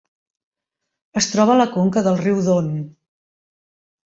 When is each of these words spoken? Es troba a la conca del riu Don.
Es 1.21 1.27
troba 1.33 1.53
a 1.55 1.59
la 1.59 1.67
conca 1.75 2.03
del 2.09 2.19
riu 2.23 2.41
Don. 2.49 2.73